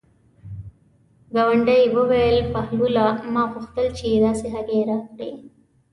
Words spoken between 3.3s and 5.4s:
ما غوښتل چې داسې هګۍ راکړې.